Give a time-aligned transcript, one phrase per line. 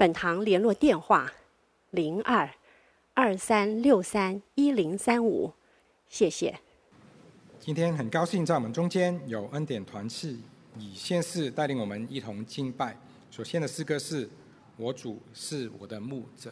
[0.00, 1.30] 本堂联络电话：
[1.90, 2.48] 零二
[3.12, 5.52] 二三六三一零三五，
[6.08, 6.58] 谢谢。
[7.58, 10.40] 今天很高兴在我们中间有恩典团契
[10.78, 12.96] 以先是带领我们一同敬拜。
[13.30, 14.26] 首先的诗歌是
[14.78, 16.50] “我主是我的牧者”。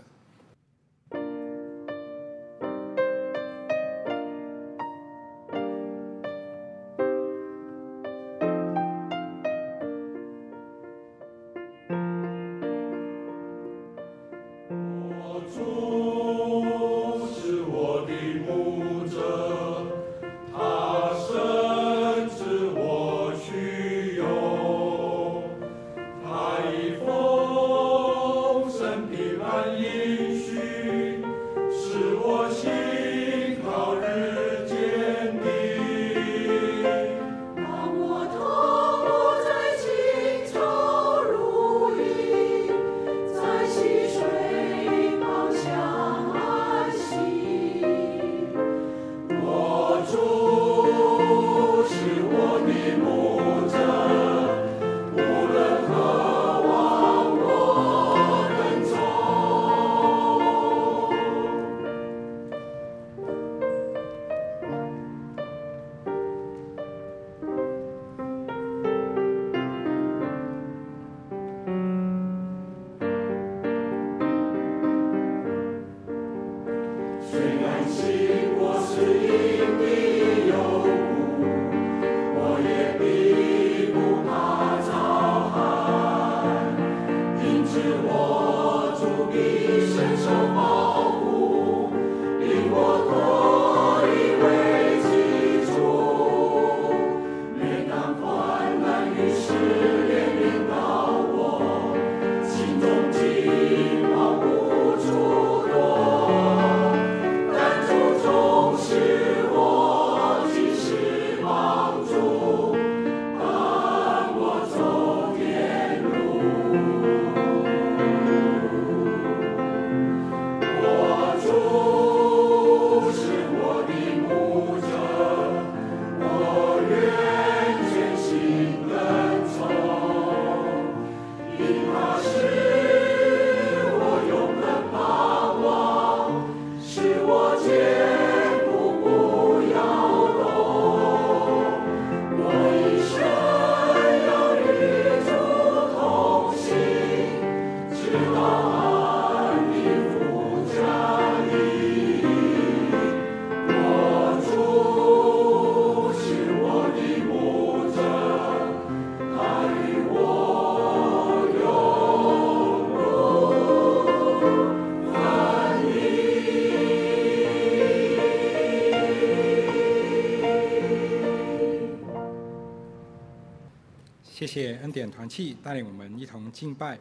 [174.48, 176.98] 谢恩典团契带领我们一同敬拜。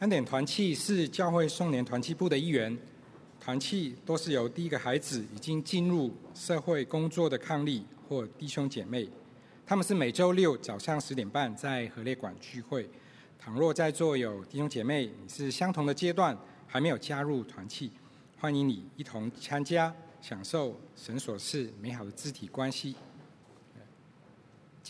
[0.00, 2.76] 恩典团契是教会少年团契部的一员，
[3.40, 9.08] 团契都是由第一个孩子已经进入社会工作的伉俪或弟兄姐妹，
[9.64, 12.88] 他们是每周六早上十点半在和列馆聚会。
[13.38, 16.36] 倘若在座有弟兄姐妹，你是相同的阶段
[16.66, 17.92] 还没有加入团契，
[18.38, 22.96] 欢迎你一同参加，享受神所赐美好的肢体关系。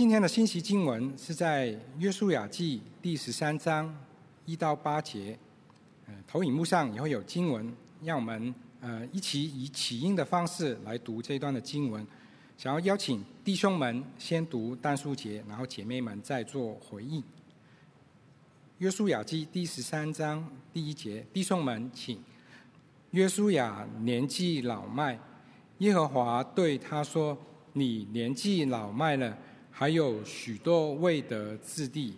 [0.01, 1.69] 今天的信息经文是在
[1.99, 3.95] 《约书亚记》第十三章
[4.47, 5.39] 一到八节。
[6.07, 7.71] 呃，投影幕上也会有经文，
[8.03, 12.07] 让我们呃一起以起音的方式来读这一段的经文。
[12.57, 17.21] 想要邀请弟兄们先读单数节，然后姐妹们再做回应。
[18.79, 22.19] 《约书亚记》第十三章第一节，弟兄们请。
[23.11, 25.21] 约书亚年纪老迈，
[25.81, 27.37] 耶和华对他说
[27.75, 29.37] ：“你年纪老迈了。”
[29.81, 32.13] 还有许多未得之地，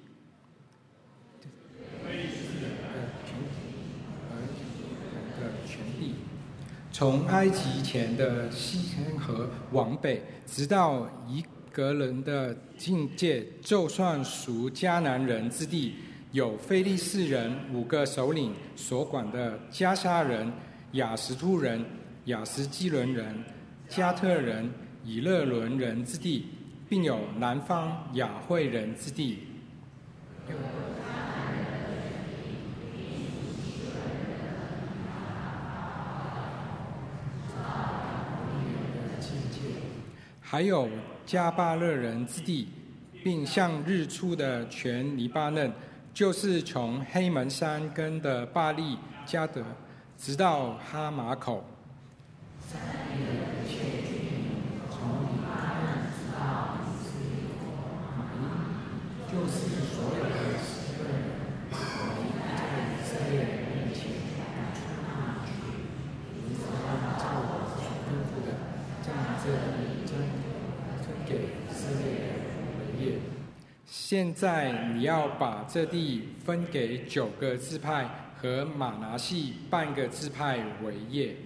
[6.90, 15.94] 从埃及前的西天河往北，直到以革伦的境界，就算属迦南人之地，
[16.32, 20.52] 有非利士人五个首领所管的加沙人、
[20.94, 21.84] 亚实突人、
[22.24, 23.32] 亚实基伦人、
[23.88, 24.68] 加特人、
[25.04, 26.46] 以勒伦人之地，
[26.92, 29.38] 并有南方亚会人之地。
[40.42, 40.86] 还有
[41.24, 42.68] 加巴勒人之地，
[43.24, 45.72] 并向日出的全黎巴嫩，
[46.12, 49.64] 就是从黑门山根的巴利加德，
[50.18, 51.64] 直到哈马口。
[74.12, 78.06] 现在你要把这地分给九个支派
[78.36, 81.36] 和玛拿西半个支派为业。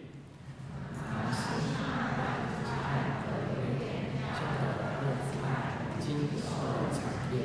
[6.01, 7.39] 经收产业，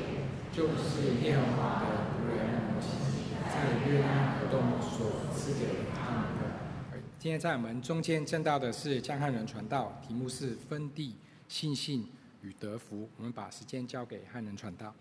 [0.52, 1.86] 就是耶和华的
[2.18, 2.42] 仆人
[2.74, 2.98] 摩西
[3.46, 3.54] 在
[3.88, 7.00] 约旦河东所赐给他们的。
[7.20, 11.16] 今天在我们中间证道的是江汉人传道，题目是分地、
[11.48, 12.10] 信心
[12.42, 13.08] 与得福。
[13.18, 14.92] 我们把时间交给汉人传道。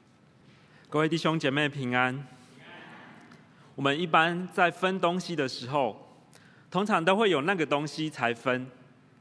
[0.90, 2.26] 各位弟兄姐妹平安。
[3.76, 5.96] 我们一般在分东西的时候，
[6.68, 8.66] 通常都会有那个东西才分。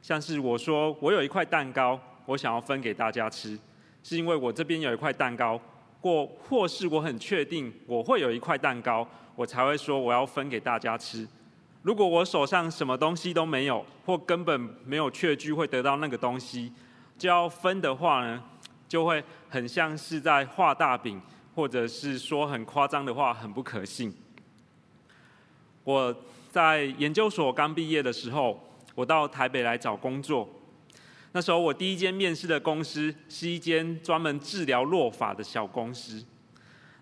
[0.01, 3.55] 像是我说我有一块蛋糕，我想要分给大家吃，
[4.01, 5.61] 是因为我这边有一块蛋糕，
[6.01, 11.27] 或或是我很确定我会有一块蛋糕，我才会说我要分给大家吃。
[11.83, 16.73] 如果我手上什么东西都没有，或根本没有确据会得到那个东西，
[17.15, 18.43] 就要分的话呢，
[18.87, 21.21] 就会很像是在画大饼。
[21.59, 24.15] 或者是说很夸张的话，很不可信。
[25.83, 26.15] 我
[26.49, 28.57] 在研究所刚毕业的时候，
[28.95, 30.47] 我到台北来找工作。
[31.33, 36.23] 那时候我第一间面试的公司是一间专门治疗落发的小公司。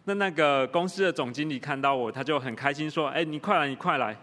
[0.05, 4.17] 那那个公司的总经理看到我，他就很开心说：“哎，你快来，你快来，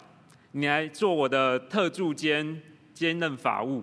[0.51, 2.61] 你来做我的特助兼
[2.93, 3.81] 兼任法务，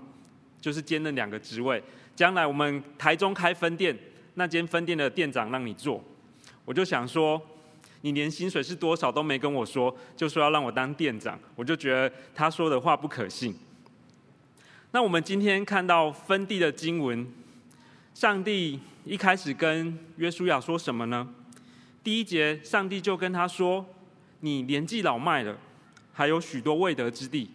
[0.60, 1.82] 就是兼任两个职位。
[2.14, 3.98] 将来我们台中开分店，
[4.34, 6.04] 那间分店的店长让你做。”
[6.66, 7.42] 我就想说，
[8.02, 13.56] 你连薪水是多少都没跟我说，就说要让我当店长，我就觉得他说的话不可信。
[14.92, 17.28] 那我们今天看到分地的经文，
[18.14, 21.28] 上帝一开始跟约书亚说什么呢？
[22.04, 23.86] 第一节，上帝就跟他说
[24.42, 25.58] ：“你年纪老迈了，
[26.14, 27.50] 还有许多未得之地。”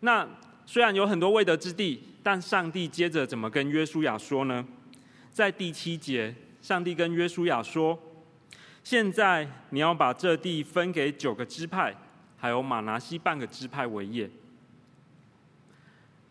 [0.00, 0.28] 那
[0.66, 4.66] 虽然有很多未得之地，但上帝接着怎么跟约书亚说呢？
[5.32, 6.34] 在第七节。
[6.70, 7.98] 上帝跟约书亚说
[8.84, 11.92] ：“现在你要把这地分给九个支派，
[12.38, 14.30] 还有玛拿西半个支派为业。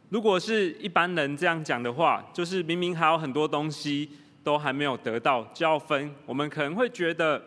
[0.07, 6.09] 如果是一般人这样讲的话，就是明明还有很多东西都还没有得到，就要分。
[6.25, 7.43] 我们可能会觉得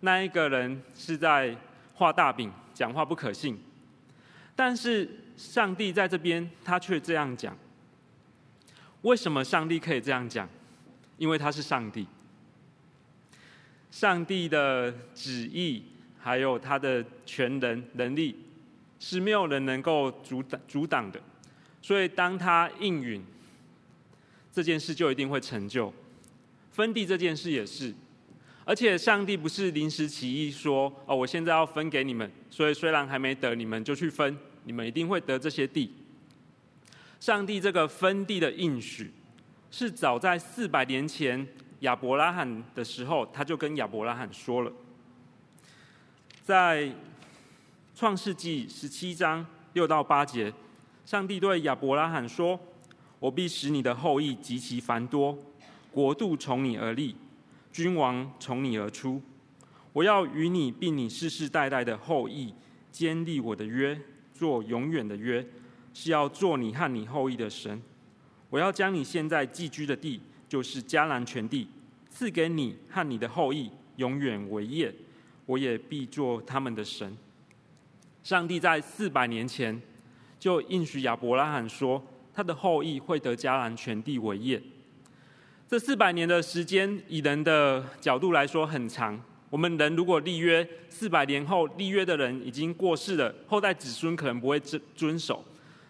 [0.00, 1.56] 那一个人是在
[1.94, 3.58] 画大饼，讲话不可信。
[4.54, 5.08] 但是
[5.38, 7.56] 上帝在这边，他却这样讲。
[9.00, 10.46] 为什么上帝可以这样讲？
[11.16, 12.06] 因为他是上帝。”
[13.94, 15.80] 上帝的旨意，
[16.18, 18.34] 还有他的全能能力，
[18.98, 21.20] 是没有人能够阻挡阻挡的。
[21.80, 23.22] 所以，当他应允，
[24.52, 25.94] 这件事就一定会成就。
[26.72, 27.94] 分地这件事也是，
[28.64, 35.92] 而且上帝不是临时起意说：“哦，我现在要分给你们，所以虽然还没得，你们就去分，你们一定会得这些地。”
[37.20, 39.12] 上帝这个分地的应许，
[39.70, 41.46] 是早在四百年前。
[41.84, 44.72] 亚伯拉罕的时候，他就跟亚伯拉罕说了，
[46.42, 46.90] 在
[47.94, 50.50] 创世纪十七章六到八节，
[51.04, 52.58] 上帝对亚伯拉罕说
[53.20, 55.38] ：“我必使你的后裔极其繁多，
[55.92, 57.14] 国度从你而立，
[57.70, 59.20] 君王从你而出。
[59.92, 62.54] 我要与你并你世世代代的后裔
[62.90, 64.00] 坚立我的约，
[64.32, 65.46] 做永远的约，
[65.92, 67.82] 是要做你和你后裔的神。
[68.48, 71.68] 我要将你现在寄居的地。”就是迦南全地
[72.08, 74.94] 赐给你和你的后裔永远为业，
[75.46, 77.16] 我也必做他们的神。
[78.22, 79.80] 上帝在四百年前
[80.38, 84.62] 就应许亚伯拉罕说，他的后裔会得迦南全地为业。
[85.66, 89.20] 这四百年的时间，以人的角度来说很长。
[89.50, 95.44] 我们人如果立约，四百年后立约的人已经过世了，后代子孙可能不会遵遵守，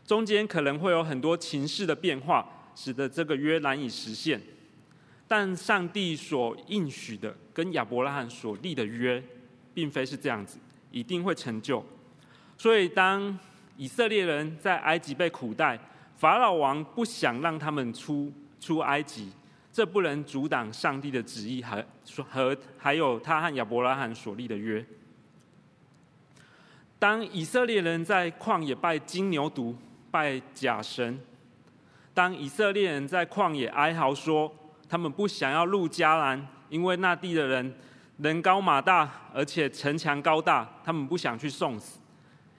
[0.07, 4.41] 中间可能会有很多情势的变化，使得这个约难以实现。
[5.27, 9.23] 但上帝所应许的跟亚伯拉罕所立的约，
[9.73, 10.59] 并非是这样子，
[10.91, 11.85] 一定会成就。
[12.59, 13.37] 所以，当
[13.77, 15.79] 以色列人在埃及被苦待，
[16.17, 19.33] 法老王不想让他们出出埃及，
[19.73, 21.85] 这不能阻挡上帝的旨意和
[22.29, 24.85] 和还有他和亚伯拉罕所立的约。
[26.99, 29.75] 当以色列人在旷野拜金牛犊、
[30.11, 31.19] 拜假神，
[32.15, 34.51] 当以色列人在旷野哀嚎说
[34.89, 37.75] 他们不想要入迦南，因为那地的人
[38.19, 41.99] 人高马大，而且城墙高大，他们不想去送死。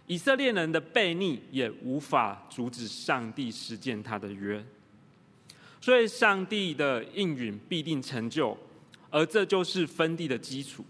[0.07, 4.63] 以色列人的悖逆也无法阻止上帝实践他的约，
[5.79, 8.55] 所以上帝的应允必定成就，
[9.09, 10.85] 而这就是分地的基础。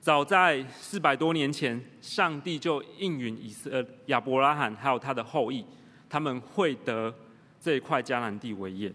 [0.00, 5.64] 早在四百多年前，上帝就应允以色亚伯拉罕还有他的后裔，
[6.08, 7.14] 他们会得
[7.60, 8.92] 这一块迦南地为业。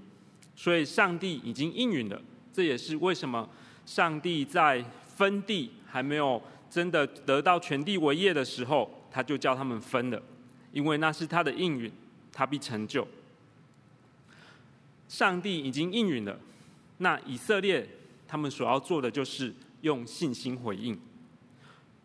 [0.55, 2.21] 所以上帝已经应允了，
[2.53, 3.49] 这也是为什么
[3.85, 6.41] 上帝在分地还没有。
[6.71, 10.23] 真的得到全地为业的时候，他就叫他们分了，
[10.71, 11.91] 因为那是他的应允，
[12.31, 13.05] 他必成就。
[15.09, 16.39] 上帝已经应允了，
[16.99, 17.85] 那以色列
[18.25, 20.97] 他们所要做的就是用信心回应。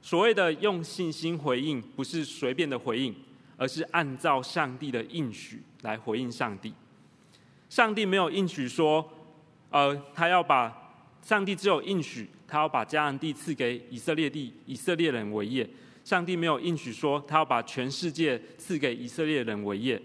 [0.03, 3.15] 所谓的用信心回应，不是随便的回应，
[3.57, 6.73] 而是按照上帝的应许来回应上帝。
[7.69, 9.09] 上帝没有应许说，
[9.71, 10.83] 呃，他要把。
[11.23, 15.69] 上帝只有应许，他要把迦南地赐给以色列地以色列人为业。
[16.05, 20.01] 上帝没有应许说，他要把全世界赐给以色列人为业。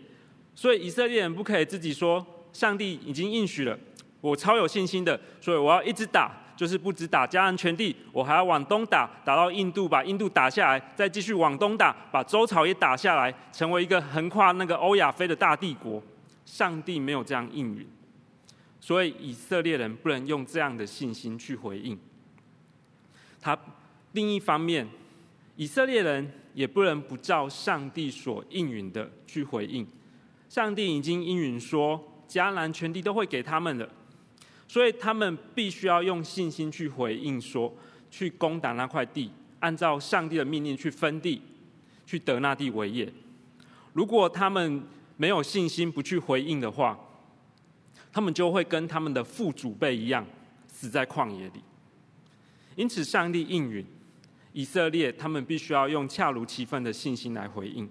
[0.55, 3.77] 所以以色列人不可以自己说，上帝已经应许了，
[4.19, 15.99] 我超有信心的，所以我要一直打，就是不止打迦南全地，我还要往东打，打到印度，把印度打下来，再继续往东打，把周朝也打下来，成为一个横跨那个欧亚非的大帝国。
[16.45, 17.89] 上帝没有这样应允。
[18.79, 21.97] 所以以色列人不能用这样的信心去回应
[23.41, 23.57] 他。
[24.11, 24.87] 另一方面，
[25.55, 29.87] 以色列人也不能不照上帝所应允的去回应。
[30.47, 31.99] 上帝已经应允说，
[32.29, 33.89] 迦南全地都会给他们的，
[34.71, 37.75] 所以他们必须要用信心去回应说，
[38.09, 41.41] 去攻打那块地，按照上帝的命令去分地，
[42.05, 43.11] 去得那地为业。
[43.91, 44.81] 如果他们
[45.17, 46.97] 没有信心，不去回应的话，
[48.13, 50.25] 他们就会跟他们的父祖辈一样，
[50.67, 51.61] 死在旷野里。
[52.77, 53.85] 因此，上帝应允
[54.53, 57.89] 以色列，他们必须要用恰如其分的信心来回应。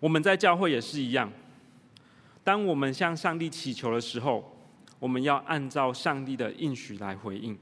[0.00, 1.32] 我们在教会也是一样，
[2.44, 4.50] 当我们向上帝祈求的时候，
[5.04, 7.54] 我们要按照上帝的应许来回应。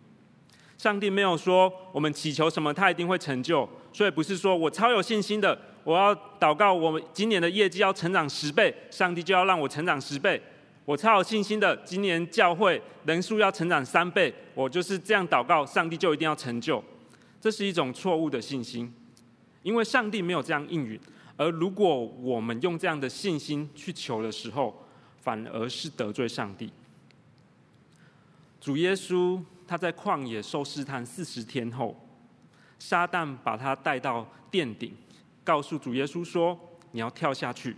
[0.79, 10.41] 上帝没有说我们祈求什么，他一定会成就，所以不是说我超有信心的，我要祷告，我们今年的业绩要成长十倍，上帝就要让我成长十倍。
[10.85, 16.81] 我超有信心的，今年教会人数要成长三倍，我就是这样祷告，上帝就一定要成就。
[17.41, 18.95] 这是一种错误的信心，
[19.65, 20.97] 因为上帝没有这样应允。
[21.37, 24.87] 而如果我们用这样的信心去求的时候，
[25.21, 26.73] 反而是得罪上帝。
[28.63, 31.97] 主耶稣他在旷野受试探四十天后，
[32.79, 34.95] 撒旦把他带到殿顶，
[35.43, 36.57] 告诉主耶稣说
[36.93, 37.77] ：“你要跳下去。”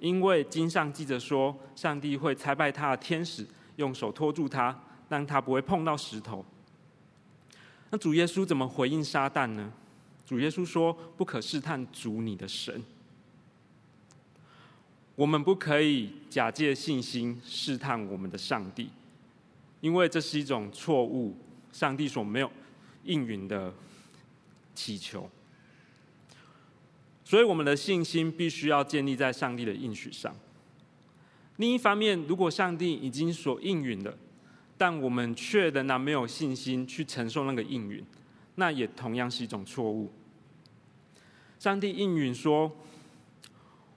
[0.00, 3.46] 因为经上记着说，上帝会差派他的天使
[3.76, 4.76] 用手托住他，
[5.08, 6.44] 让他不会碰到石头。
[7.90, 9.72] 那主耶稣怎么回应撒旦呢？
[10.26, 12.82] 主耶稣说：“不可试探主你的神。”
[15.14, 18.90] 我们不可以假借信心试探我们的上帝，
[19.80, 21.36] 因为这是一种错误，
[21.72, 22.50] 上帝所没有
[23.04, 23.72] 应允的
[24.74, 25.28] 祈求。
[27.24, 30.34] 所以，我们的信心必须要建立在上帝的应许上。
[31.56, 34.16] 另一方面，如果上帝已经所应允了，
[34.78, 38.02] 但我们却仍然没有信心去承受那个应允，
[38.54, 40.10] 那也同样是一种错误。
[41.58, 42.70] 上帝应允说，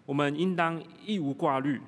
[0.05, 1.79] 我们应当一无挂虑，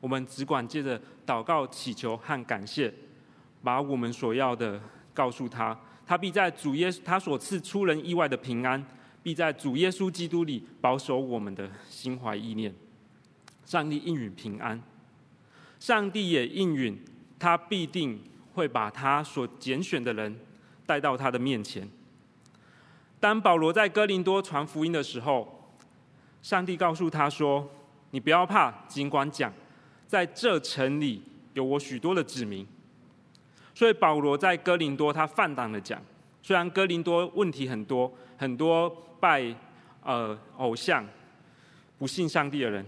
[0.00, 2.92] 我们只管借着祷告、祈求和感谢，
[3.62, 4.80] 把我们所要的
[5.14, 8.84] 告诉他，他必在主耶他所赐出人意外的平安。
[9.22, 12.74] 必在主耶稣基督里保守我们的心怀意念。
[13.64, 14.82] 上帝应允平安，
[15.78, 17.00] 上帝也应允
[17.38, 18.20] 他必定
[18.54, 20.36] 会把他所拣选的人
[20.84, 21.88] 带到他的面前。
[23.20, 25.72] 当保罗在哥林多传福音的时候，
[26.42, 27.70] 上帝告诉他说
[28.10, 29.52] ：“你不要怕，尽管讲，
[30.08, 31.22] 在这城里
[31.54, 32.66] 有我许多的子民。”
[33.74, 36.00] 所以保罗在哥林多他放胆的讲，
[36.42, 38.94] 虽然哥林多问题很多，很多。
[39.22, 39.54] 拜
[40.02, 41.06] 呃偶像、
[41.96, 42.84] 不信上帝的人，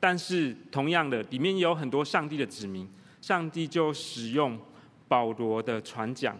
[0.00, 2.84] 但是同样的，里面也有很多上帝的子民。
[3.20, 4.58] 上帝就使用
[5.06, 6.36] 保罗的传讲、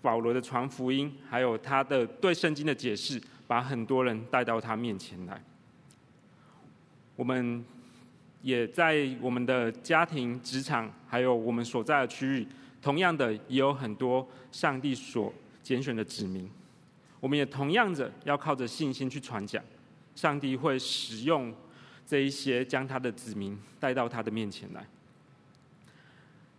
[0.00, 5.38] 保罗的传福音，还有他的对圣经的解释，把很多人带到他面前来。
[7.14, 7.62] 我们
[8.40, 12.48] 也在我们的家庭、职场，还有我们所在的区域，
[12.82, 16.50] 同样的也有很多上帝所拣选的子民。
[17.20, 19.62] 我们也同样的要靠着信心去传讲，
[20.16, 21.54] 上帝会使用
[22.04, 24.84] 这一些，将他的子民带到他的面前来。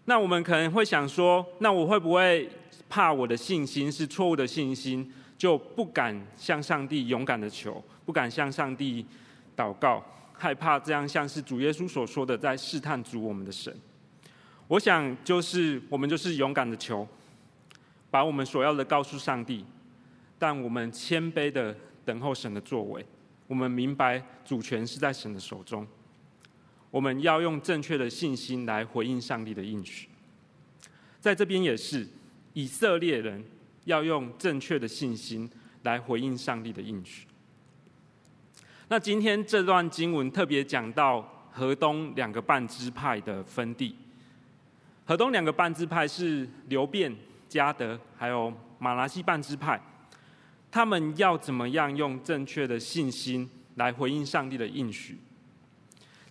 [0.06, 2.50] 那我们可能会想说，那我会不会
[2.90, 9.06] 怕我的信心是错误的信心，就不敢向上帝勇敢的求，不敢向上帝
[9.56, 10.04] 祷告，
[10.34, 13.74] 害怕这样像是主耶稣所说的，在试探主我们的神。
[14.68, 17.08] 我想就是我们就是勇敢的求，
[18.10, 19.66] 把我们所要的告诉上帝。
[20.40, 23.06] 但我们谦卑的等候神的作为，
[23.48, 25.88] 我们明白主权是在神的手中。
[26.92, 30.10] 我们要用正确的信心来回应上帝的应许。
[31.20, 32.06] 在这边也是，
[32.54, 33.44] 以色列人
[33.86, 35.50] 要用正确的信心
[35.84, 37.26] 来回应上帝的应许。
[38.90, 43.96] 那今天这段经文特别讲到河东两个半支派的分地。
[45.06, 47.14] 河东两个半支派是流便、
[47.50, 49.80] 迦得，还有玛拿西半支派。
[50.72, 55.20] 他们要怎么样用正确的信心来回应上帝的应许？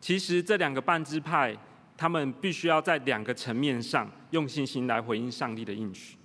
[0.00, 1.56] 其实这两个半支派，
[1.96, 6.16] 他们必须要在两个层面上用信心来回应上帝的应许。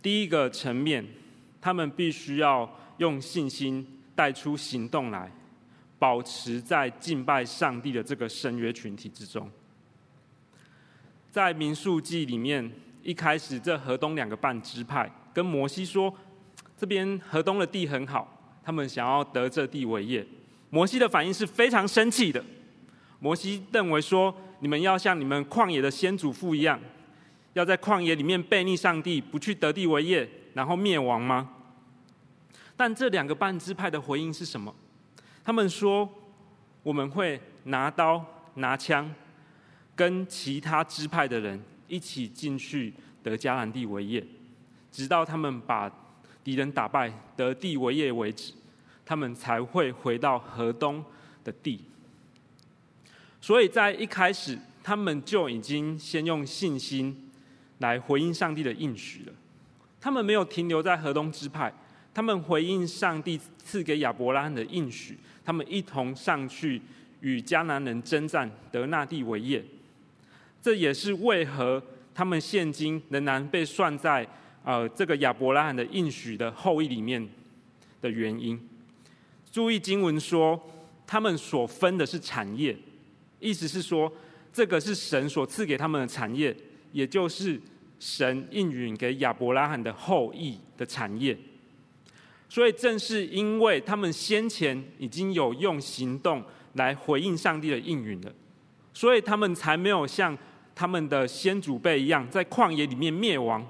[0.00, 1.04] 第一个层面，
[1.60, 5.32] 他们必须要用信心带出行动来，
[6.02, 9.48] 保持在敬拜上帝的这个圣约群体之中。
[11.30, 12.68] 在民数记里面。
[13.04, 16.14] 一开始，这河东两个半支派跟摩西说
[16.78, 18.28] ：“这边河东的地很好，
[18.62, 20.24] 他们想要得这地为业。”
[20.70, 22.40] 摩西的反应是非常生气的。
[23.18, 24.32] 摩西认为说
[24.62, 26.78] ：“你们要像你们旷野的先祖父一样，
[27.54, 31.50] 要在旷野里面悖逆上帝，不去得地为业，然后灭亡吗？”
[32.78, 34.72] 但这两个半支派的回应是什么？
[35.44, 36.08] 他们说
[36.82, 38.24] ：“我们会拿刀
[38.54, 39.12] 拿枪，
[39.96, 42.90] 跟其他支派的人。”一起进去
[43.22, 44.26] 得迦南地为业，
[44.90, 45.92] 直到他们把
[46.42, 48.54] 敌人打败得地为业为止，
[49.04, 51.04] 他们才会回到河东
[51.44, 51.84] 的地。
[53.42, 57.30] 所以在一开始，他们就已经先用信心
[57.80, 59.32] 来回应上帝的应许了。
[60.00, 61.70] 他们没有停留在河东支派，
[62.14, 66.80] 他们回应上帝赐给亚伯拉罕的应许，他们一同上去
[67.20, 69.64] 与迦南人征战，得那地为业。
[70.60, 71.82] 这也是为何
[72.14, 74.26] 他们现今仍然被算在
[74.64, 77.26] 呃这个亚伯拉罕的应许的后裔里面
[78.00, 78.60] 的原因。
[79.50, 80.60] 注意经文说，
[81.06, 82.76] 他们所分的是产业，
[83.40, 84.12] 意思是说，
[84.52, 86.54] 这个是神所赐给他们的产业，
[86.92, 87.60] 也就是
[87.98, 91.36] 神应允给亚伯拉罕的后裔的产业。
[92.52, 98.30] 所以正是因为他们先前已经有用行动来回应上帝的应允了，
[98.92, 100.36] 所以他们才没有像。
[100.74, 103.64] 他们的先祖辈一样，在旷野里面灭亡，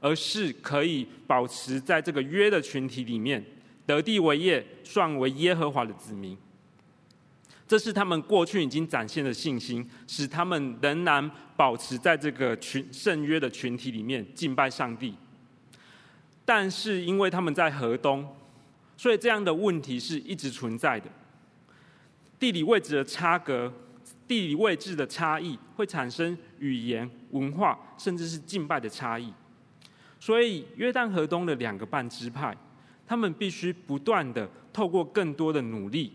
[0.00, 3.42] 而是可以保持在这个约的群体里面，
[3.86, 6.36] 得地为业，算为耶和华的子民。
[7.68, 15.14] 这是他们过去已经展现的信心，使他们仍然保持在这个群圣约的群体里面敬拜上帝。
[16.52, 18.28] 但是因为他们在河东，
[18.96, 21.08] 所以这样的问题是一直存在的，
[22.40, 23.72] 地理位置的差隔。
[24.26, 29.32] 地理位置的差异会产生语言、文化，甚至是敬拜的差异。
[30.18, 32.56] 所以，约旦河东的两个半支派，
[33.06, 36.12] 他们必须不断的透过更多的努力，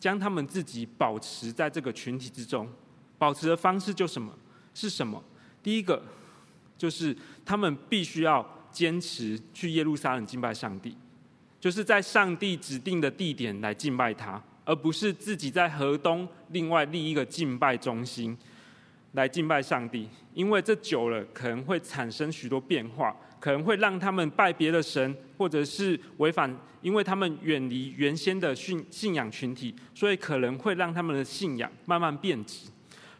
[0.00, 2.66] 将他们自己保持在这个群体之中。
[3.18, 4.32] 保持的方式就什么？
[4.72, 5.22] 是什么？
[5.62, 6.02] 第一个
[6.78, 10.94] 就是他们必须要坚持去耶路撒冷敬拜上帝，
[11.58, 14.42] 就是在上帝指定的地点来敬拜他。
[14.66, 18.34] 而不是自己在河东另外立一个敬拜中心
[19.12, 32.66] 来敬拜上帝，因为这久了可能会产生许多变化，可能会让他们拜别的神，或者是违反，因为他们远离原先的信信仰群体，所以可能会让他们的信仰慢慢变质。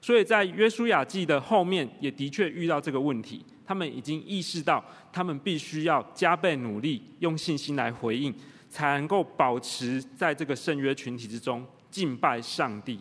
[0.00, 8.34] 所以在约书亚记的后面也的确遇到这个问题，他们已经意识到，他们必须要加倍努力，用信心来回应。
[8.70, 12.98] 才能够保持在这个圣约群体之中敬拜上帝。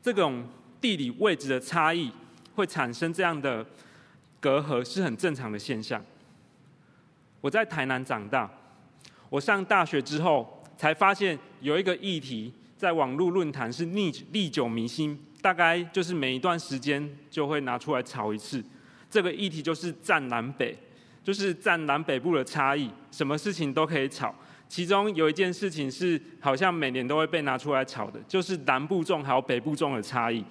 [0.00, 0.42] 这种
[0.80, 2.10] 地理位置的差异
[2.54, 3.62] 会产生这样的
[4.40, 6.02] 隔阂，是很正常的现象。
[7.42, 8.50] 我在台南长大，
[9.28, 18.64] 我上大学之后才发现有一个议题在网络论坛是历历久弥新，大概就是每一段时间就会拿出来吵一次。
[19.10, 20.78] 这个议题就是占南北，
[21.24, 24.34] 就是占南北部的差异，什么事情都可以吵。
[24.68, 30.44] 其中有一件事情是好像每年都会被拿出来炒的，就是南部粽还有北部粽的差异。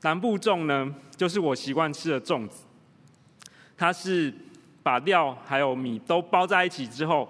[0.00, 2.64] 南部粽呢，就是我习惯吃的粽子，
[3.76, 4.32] 它是
[4.82, 7.28] 把料还有米都包在一起之后，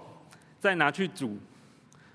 [0.61, 1.37] 再拿去煮，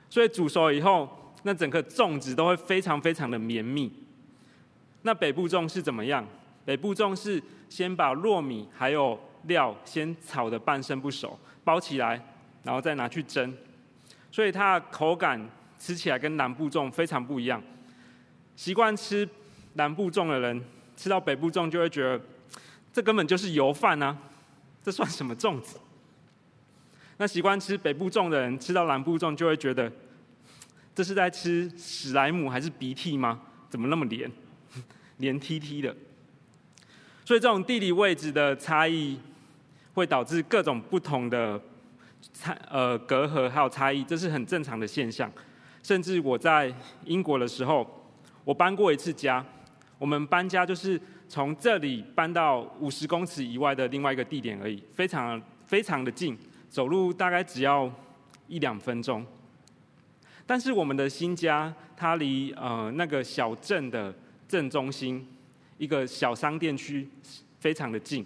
[0.09, 3.91] 所以煮熟以后，那整个粽子都会非常非常的绵密。
[5.01, 6.25] 那北部粽是怎么样？
[6.65, 12.23] 北部粽是先把糯米还有料先炒的半生不熟，包起来。
[12.63, 13.51] 然后再拿去蒸，
[14.31, 17.59] 所以它的口感吃起来跟南部粽非常不一样。
[18.55, 19.27] 习惯吃
[19.73, 20.63] 南部粽的人，
[20.95, 22.21] 吃到北部粽就会觉得，
[22.93, 24.15] 这根本就是油饭啊，
[24.83, 25.79] 这算什么粽子？
[27.17, 29.91] 那习惯吃北部粽的人，吃到南部粽就会觉得，
[30.93, 33.41] 这是在吃史莱姆还是鼻涕吗？
[33.71, 34.31] 怎么那么黏，
[35.17, 35.97] 黏 T T 的？
[37.25, 39.19] 所以这种地理位置的差异，
[39.93, 41.59] 会导致各种不同的。
[42.31, 45.29] 差呃隔阂还有差异，这是很正常的现象。
[45.81, 46.71] 甚至我在
[47.03, 48.05] 英国的时候，
[48.45, 49.43] 我搬过一次家。
[49.97, 56.37] 我们搬家就是从这里搬到五十公尺以外的另外一个地点而已，非常非常的近，
[56.69, 57.91] 走路大概只要
[58.47, 59.25] 一两分钟。
[60.45, 64.13] 但是我们的新家，它离呃那个小镇的
[64.47, 65.27] 正中心
[65.81, 67.09] 一个小商店区
[67.59, 68.23] 非常的近，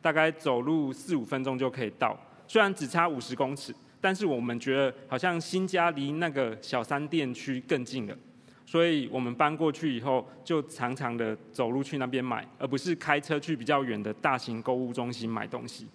[0.00, 2.18] 大概走路四五分钟就可以到。
[2.48, 8.16] 虽然只差五十公尺，但是我们觉得好像新家离那个小商店区更近了，
[8.64, 15.86] 所以我们搬过去以后，就常常的走路去那边买，而不是开车去比较远的大型购物中心买东西。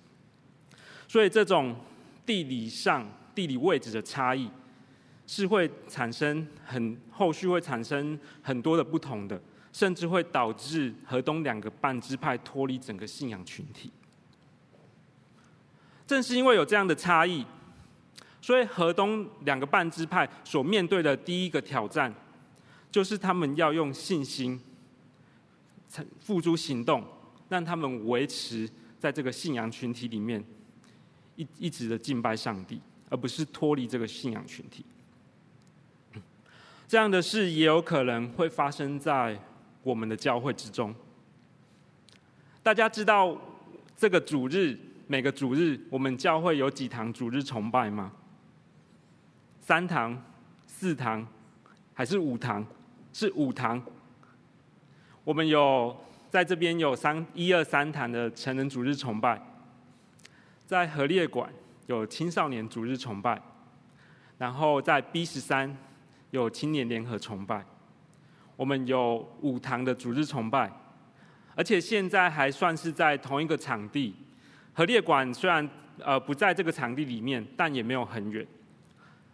[1.07, 1.75] 所以这种
[2.27, 4.47] 地理上地理位置的差异，
[5.25, 13.91] 是会产生很后续会产生很多的不同的，甚至会导致河东两个半支派脱离整个信仰群体。
[16.05, 17.45] 正是因为有这样的差异，
[18.41, 22.13] 所以河东两个半支派所面对的第一个挑战，
[22.91, 24.60] 就是他们要用信心
[26.19, 27.01] 付诸行动，
[27.47, 30.43] 让他们维持在这个信仰群体里面
[31.38, 34.84] 一一直的敬拜上帝，而不是脱离这个信仰群体。
[36.89, 39.39] 这样的事也有可能会发生在
[39.84, 40.94] 我们的教会之中。
[42.63, 43.38] 大家知道
[43.96, 44.78] 这个主日。
[45.08, 48.13] 每个主日，我们教会有几堂主日崇拜吗？
[49.60, 50.17] 三堂、
[50.65, 51.28] 四堂，
[51.94, 52.65] 还是五堂？
[53.12, 53.84] 是五堂。
[55.26, 55.94] 我们有
[56.30, 59.41] 在这边有三一二三堂的成人主日崇拜，
[60.65, 61.52] 在河列馆
[61.88, 63.41] 有青少年主日崇拜，
[64.38, 65.78] 然后在 B 十三
[66.30, 67.65] 有青年联合崇拜。
[68.62, 70.71] 我们有五堂的主日崇拜，
[71.56, 74.13] 而且现在还算是在同一个场地。
[74.71, 78.45] 河列馆虽然呃不在这个场地里面，但也没有很远。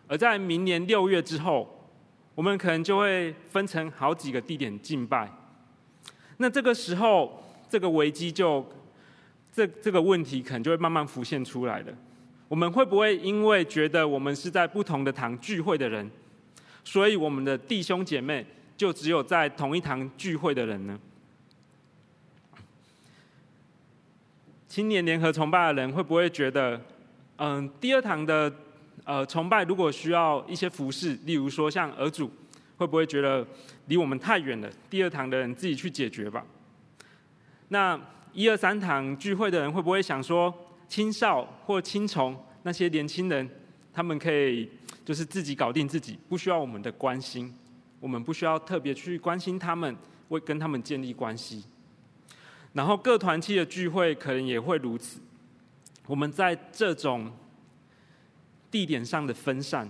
[0.07, 1.89] 而在明年六月之后，
[2.35, 5.29] 我们可能就会分成好几个地点敬拜。
[6.37, 8.65] 那这个时候，这个危机就
[9.51, 11.87] 这这个问题可能就会慢慢浮现出来了。
[12.47, 16.09] 我们会不会因为觉得我们是在不同的堂聚会的人，
[16.85, 18.45] 所以我们的弟兄姐妹
[18.77, 20.97] 就只有在同一堂聚会的人呢？
[24.69, 26.79] 青年联合崇拜的人会不会觉得，
[27.37, 28.53] 嗯，第二堂的
[29.03, 32.31] 呃崇拜如果需要一些服饰，例如说像儿主，
[32.77, 33.45] 会不会觉得
[33.87, 34.69] 离我们太远了？
[34.87, 36.45] 第二堂的人自己去解决吧。
[37.69, 37.99] 那
[38.33, 40.53] 一二三堂聚会的人会不会想说，
[40.87, 43.49] 青少或青虫那些年轻人，
[43.91, 44.69] 他们可以
[45.03, 47.51] 就是自己搞定自己，不需要我们的关心，
[48.07, 49.93] 我们不需要特别去关心他们，
[50.29, 51.61] 为跟他们建立关系。
[52.71, 55.19] 然后各团契的聚会可能也会如此。
[56.05, 57.29] 我们在这种
[58.71, 59.89] 地点上的分散，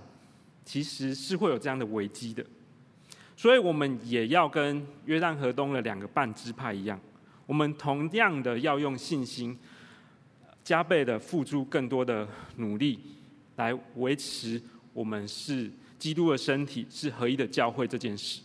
[0.65, 2.43] 其实是会有这样的危机的。
[3.35, 6.99] 所以我们也要跟约旦河东的两个半支派一样，
[7.45, 9.55] 我们同样的要用信心，
[10.63, 12.99] 加倍的付出更多的努力，
[13.57, 14.59] 来维持
[14.91, 18.41] 我们是基督的身体，是合一的教会这件事。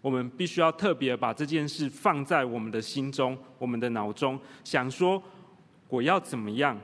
[0.00, 5.22] 我们必须要特别把这件事放在我们的心中、我们的脑中，想说
[5.88, 6.78] 我要怎么样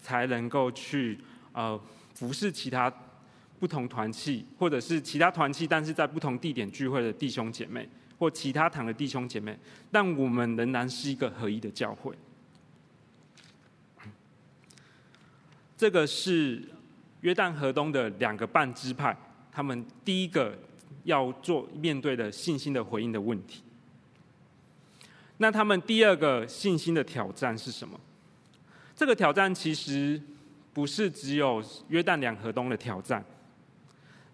[0.00, 1.18] 才能够去
[1.52, 1.80] 呃
[2.14, 2.92] 服侍其他
[3.60, 9.56] 不同团契，或者是其他团契，但是在不同地点聚会的弟兄姐妹，或其他堂的弟兄姐妹，
[9.90, 12.12] 但我们仍然是一个合一的教会。
[15.76, 16.62] 这个是
[17.20, 19.16] 约旦河东的两个半支派
[19.52, 20.56] 他们第一个
[21.04, 23.62] 要做面对的信心的回应的问题。
[25.38, 27.98] 那他们第二个信心的挑战是什么？
[28.94, 30.20] 这个挑战其实
[30.74, 33.24] 不是只有约旦两河东的挑战，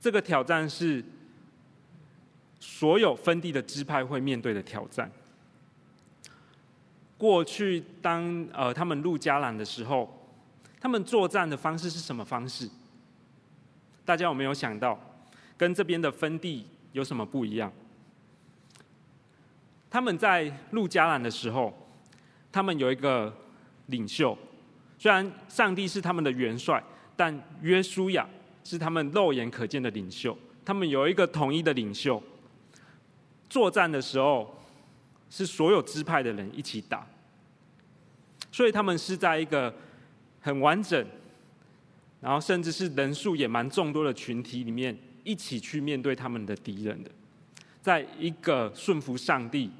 [0.00, 1.04] 这个挑战是
[2.58, 5.10] 所有分地的支派会面对的挑战。
[7.16, 10.28] 过去当呃他们入迦南的时候，
[10.80, 12.68] 他们作战的方式是什么方式？
[14.06, 14.98] 大家有没有想到，
[15.58, 17.70] 跟这边的分地有什么不一样？
[19.90, 21.74] 他们在入迦南的时候，
[22.50, 23.34] 他们有一个
[23.86, 24.38] 领袖。
[24.98, 26.82] 虽然上帝是他们的元帅，
[27.16, 28.26] 但约书亚
[28.64, 30.36] 是他们肉眼可见的领袖。
[30.64, 32.22] 他们有一个统一的领袖。
[33.48, 34.56] 作战的时候，
[35.28, 37.06] 是所有支派的人一起打，
[38.50, 39.74] 所以他们是在一个
[40.40, 41.06] 很完整，
[42.26, 47.10] 然后甚至是人数也蛮众多的群体里面，一起去面对他们的敌人的，
[47.80, 49.70] 在一个顺服上帝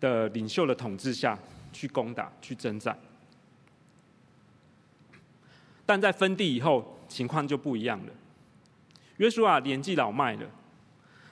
[0.00, 1.38] 的领袖的统治下
[1.74, 2.98] 去攻打、去征战。
[5.84, 8.12] 但在分地以后，情况就不一样了。
[9.18, 10.50] 约书亚年纪老迈了，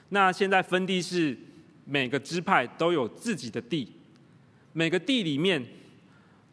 [0.09, 1.35] 那现在分地是
[1.83, 3.91] 每个支派都有自己的地，
[4.71, 5.65] 每个地里面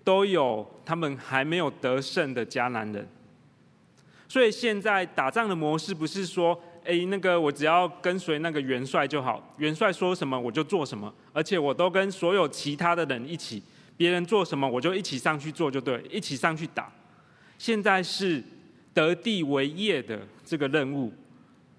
[0.03, 3.07] 都有他们还没有得胜的迦南人。
[4.33, 13.63] 所以现在打仗的模式不是说，哎，那个我只要跟随那个元帅就好，元帅说什么我就做什么，而且我都跟所有其他的人一起，
[13.95, 16.91] 别人做什么我就一起上去做就对，一起上去打。
[17.59, 18.43] 现在是
[18.95, 21.13] 得地为业的这个任务，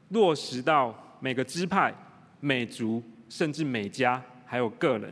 [0.10, 1.92] 落实到每个支派、
[2.40, 5.12] 每族，甚至每家，还有个人。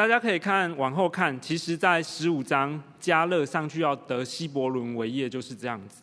[0.00, 6.00] 大家可以看往后看，其实，在十五章，迦勒上去要得希伯伦为业，就是这样子。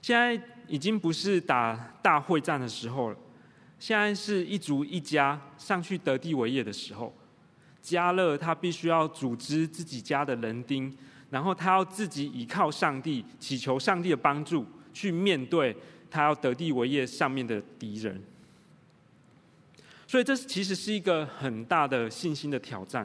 [0.00, 3.16] 现在已经不是打大会战的时候了，
[3.78, 7.14] 现在是一族一家上去得地为业的时候。
[7.82, 10.90] 迦勒他必须要组织自己家的人丁。
[11.28, 14.64] 然后他要自己依靠上帝，祈求上帝的帮助，
[14.94, 15.76] 去面对
[16.10, 18.18] 他要得地为业上面的敌人。
[20.14, 23.04] 所以这其实是一个很大的信心的挑战。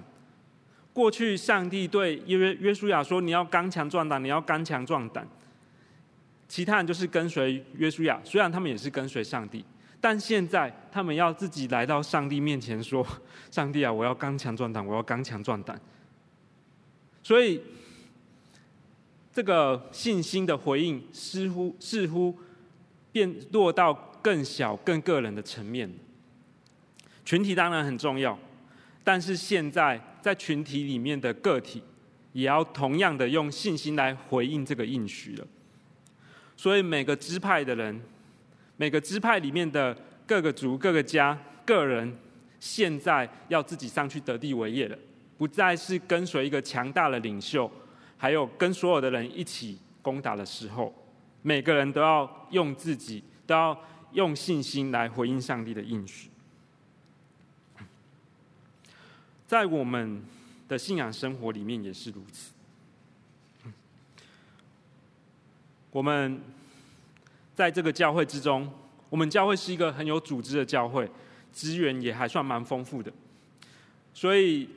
[0.94, 5.28] 过去上帝对约约书亚说：“你要刚强壮胆，你要刚强壮胆。”
[6.48, 9.66] 其他人就是跟随约书亚，虽然他们也是跟随上帝，
[10.00, 13.04] 但现在他们要自己来到上帝面前说
[13.50, 15.82] ：“上帝啊，我要刚强壮胆，我要刚强壮胆。”
[17.24, 17.60] 所以。
[19.34, 22.38] 这个信心的回应似乎似乎
[23.12, 23.92] 变落到
[24.22, 25.90] 更小、更个人的层面。
[27.30, 28.36] 群体当然很重要，
[29.04, 31.80] 但是现在在群体里面的个体
[32.34, 35.46] 也要同样的用信心来回应这个应许了。
[36.58, 38.02] 所以每个支派的人，
[38.78, 42.18] 每个支派里面的各个族、各个家、个人，
[42.60, 44.98] 现在要自己上去得地为业了，
[45.38, 47.72] 不再是跟随一个强大的领袖。
[48.18, 50.92] 还有跟所有的人一起攻打的时候，
[51.44, 53.80] 每个人都要用自己，都要
[54.14, 56.28] 用信心来回应上帝的应许。
[59.50, 60.22] 在我们
[60.68, 62.52] 的信仰生活里面也是如此。
[65.90, 66.40] 我们
[67.56, 68.72] 在这个教会之中，
[69.10, 71.10] 我们教会是一个很有组织的教会，
[71.52, 73.12] 资源也还算蛮丰富的，
[74.14, 74.70] 所以。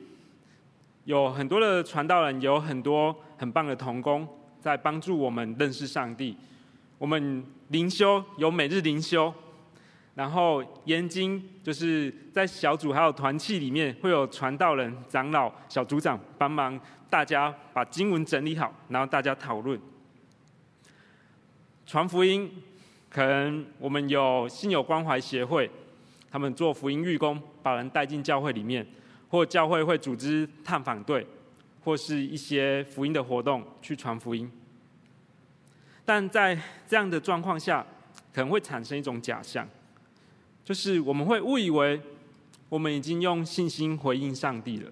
[1.05, 4.25] 有很多的传道人，有很多很棒的同工，
[4.61, 6.37] 在帮助我们认识上帝。
[6.97, 9.33] 我们灵修有每日灵修，
[10.15, 19.79] 然后研经就是在小组还有团契里面会有传道人、长老、小组长帮忙大家把经文整理好，然后大家讨论。
[21.85, 22.51] 传福音，
[23.09, 25.69] 可能我们有信友关怀协会，
[26.31, 28.85] 他们做福音义工，把人带进教会里面。
[29.29, 31.25] 或教会会组织探访队，
[31.83, 34.47] 或是一些福音的活动去传福音。
[36.05, 36.55] 但在
[36.87, 37.83] 这样的状况下，
[38.31, 39.67] 可能会产生一种假象，
[40.63, 41.99] 就是我们会误以为
[42.69, 44.91] 我们已经用信心回应上帝了，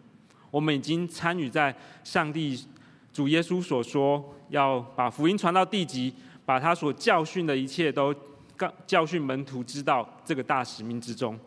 [0.50, 2.66] 我们已经参与在上帝
[3.14, 6.14] 主耶稣所说要把福音传到地极，
[6.46, 8.14] 把他所教训的一切都
[8.58, 11.40] 告教训门徒知道这个大使命之中。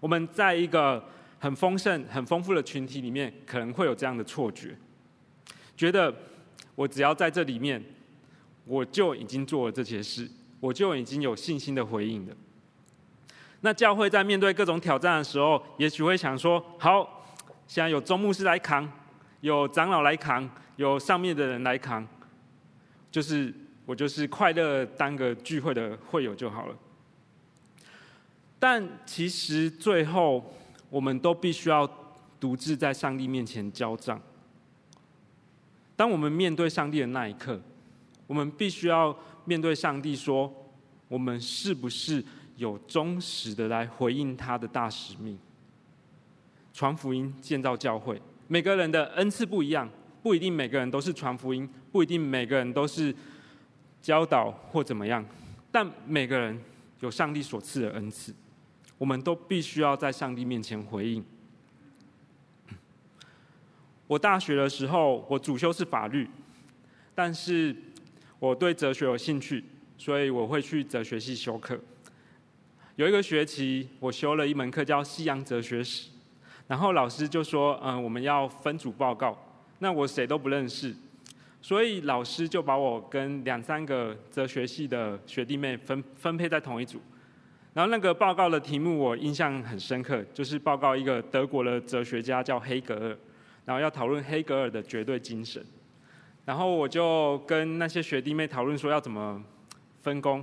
[0.00, 1.02] 我们在一个。
[1.40, 4.76] 很丰盛、很丰富的群体里面，可能会有这样的错觉，
[5.76, 6.12] 觉得
[6.74, 7.80] 我只要在这里面，
[8.64, 12.36] 我就已经做了这些事，我就已经有信心的回应了。
[13.60, 17.24] 那教会在面对各种挑战的时候，也许会想说：好，
[17.66, 18.88] 现在有宗牧师来扛，
[19.40, 22.06] 有长老来扛，有上面的人来扛，
[23.10, 23.52] 就是
[23.84, 26.76] 我就是快乐当个聚会的会友就好了。
[28.60, 30.54] 但其实最后，
[30.88, 31.88] 我们都必须要
[32.38, 34.20] 独自在上帝面前交账。
[35.96, 37.60] 当我们面对上帝的那一刻，
[38.28, 40.52] 我们必须要面对上帝说：
[41.08, 42.24] 我们是不是
[42.58, 45.38] 有忠实的来回应他的大使命？
[46.74, 49.88] 传福音、建造教会，每个人的恩赐不一样，
[50.22, 53.14] 不一定每个人都是传福音，不一定每个人都是
[54.02, 55.24] 教导或怎么样，
[55.70, 56.60] 但每个人
[57.00, 58.34] 有上帝所赐的恩赐。
[58.96, 61.24] 我们都必须要在上帝面前回应。
[64.08, 66.28] 我大学的时候，我主修是法律，
[67.14, 67.74] 但是
[68.40, 69.64] 我对哲学有兴趣，
[69.96, 71.78] 所以我会去哲学系修课。
[72.98, 76.08] 有一个学期，我修了一门课叫西洋哲学史，
[76.66, 79.38] 然后老师就说：“嗯，我们要分组报告。”
[79.78, 80.92] 那我谁都不认识，
[81.62, 87.00] 所以老师就把我跟两三个哲学系的学弟妹分分配在同一组。
[87.72, 93.16] 然后那个报告的题目我印象很深刻，就是报告一个德国的哲学家叫黑格尔，
[93.64, 95.64] 然后要讨论黑格尔的绝对精神。
[96.44, 99.40] 然后我就跟那些学弟妹讨论说要怎么
[100.02, 100.42] 分工。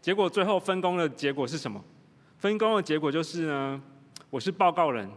[0.00, 1.82] 结果最后分工的结果是什么？
[2.38, 3.80] 分工的结果就是呢，
[4.30, 5.08] 我是报告人，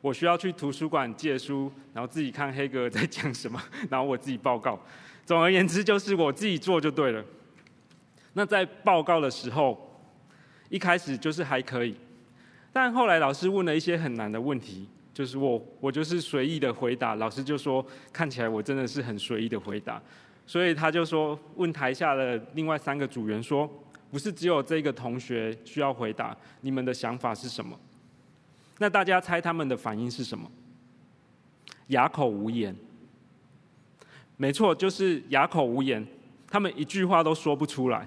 [0.00, 4.80] 我需要去图书馆借书，然后自己看黑格尔在讲什么， 然后我自己报告。
[5.26, 7.22] 总而言之，就是我自己做就对了。
[8.32, 10.02] 那在报告的时候，
[10.70, 11.94] 一开始就是还可以，
[12.72, 20.02] 但后来老师问了一些很难的问题，就是我我就是随意的回答，老师就说看起来我真的是很随意的回答，
[20.46, 23.70] 所以他就说问台下的另外三个组员说，
[24.10, 27.78] 不是只有这个同学需要回答，你们的想法是什么？
[28.78, 30.50] 那大家猜他们的反应是什么？
[31.88, 32.74] 哑口无言。
[34.36, 36.04] 没错，就是哑口无言，
[36.48, 38.06] 他们一句话都说不出来。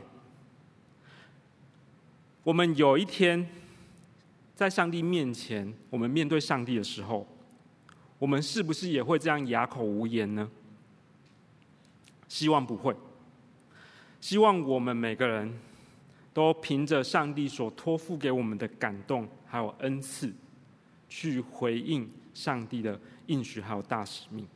[2.44, 3.48] 我们有一天
[4.54, 7.26] 在上帝面前，我们面对上帝的时候，
[8.20, 10.50] 我们是不是也会这样哑口无言呢？
[12.28, 12.96] 希望不会。
[14.20, 15.60] 希望我们每个人
[16.34, 20.34] 都凭着上帝所托付给我们的感动还有恩赐，
[21.08, 24.48] 去回应上帝的应许还有大使命。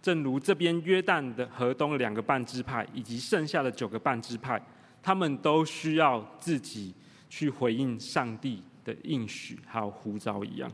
[0.00, 4.60] 正如这边约旦的河东两个半支派，以及剩下的九个半支派。
[5.04, 6.94] 他们都需要自己
[7.28, 10.70] 去回应上帝的应许，还有呼召一样。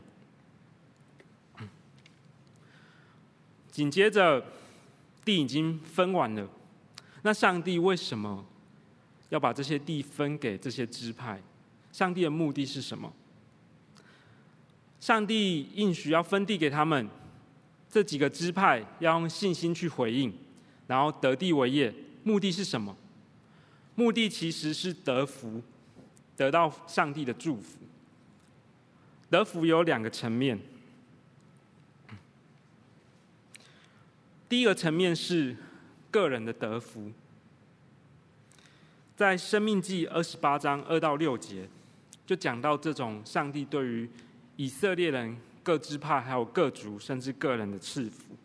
[3.71, 4.45] 紧接着，
[5.29, 6.49] 地已经分完了，
[7.21, 8.43] 那上帝为什么
[9.29, 11.39] 要把这些地分给这些支派？
[11.91, 13.13] 上帝的目的是什么？
[14.99, 17.07] 上帝应许要分地给他们，
[17.91, 20.33] 这几个支派要用信心去回应，
[20.87, 22.97] 然后得地为业，目的是什么？
[23.93, 25.61] 目的其实是得福，
[26.35, 27.77] 得到上帝的祝福。
[29.29, 30.59] 得福有两个层面，
[34.49, 35.55] 第一个层面是
[36.09, 37.11] 个人的得福，
[39.15, 41.69] 在《生命记》二十八章二到六节，
[42.25, 44.09] 就讲到这种上帝对于
[44.55, 48.33] 以色列人各支派还有各族甚至个人的赐福。《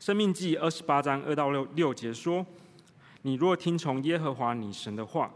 [0.00, 2.44] 生命记》二十八章二到六六节说。
[3.22, 5.30] 你若听从耶和华你神的话，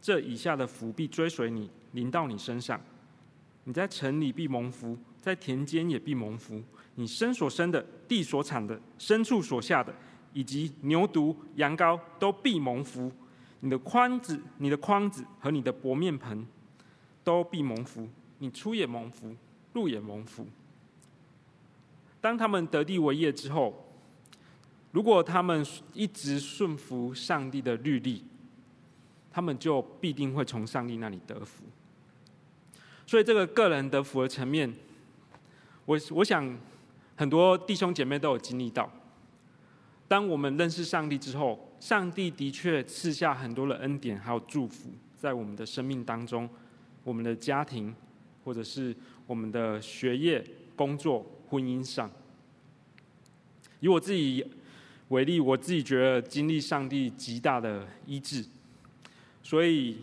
[0.00, 2.80] 这以下的福必追随你，临到你身上。
[3.64, 6.60] 你在城里必蒙福，在田间也必蒙福。
[6.98, 9.94] 你生所生的、地所产的、牲畜所下的，
[10.32, 13.12] 以及牛犊、羊羔，都必蒙福。
[13.60, 16.44] 你的筐子、你的筐子和你的薄面盆，
[17.22, 18.08] 都必蒙福。
[18.38, 19.32] 你出也蒙福，
[19.72, 20.44] 入也蒙福。
[22.20, 23.84] 当他们得地为业之后。
[24.90, 28.24] 如果他们一直顺服上帝的律例，
[29.30, 31.62] 他们就必定会从上帝那里得福。
[33.06, 34.74] 所以，这个个人得福的层面，
[35.84, 36.58] 我我想
[37.18, 38.88] 很多弟兄姐妹都有经历到。
[40.06, 46.48] 当我们认识上帝之后，上帝的确赐下很多的恩典还有祝福在我们的生命当中，
[47.02, 47.92] 我们的家庭，
[48.44, 48.94] 或者是
[49.26, 50.42] 我们的学业、
[50.76, 52.08] 工作、婚姻上。
[53.80, 54.46] 以我自己。
[55.08, 58.44] 为例，我自己觉得经历上帝极大的医治，
[59.42, 59.96] 所以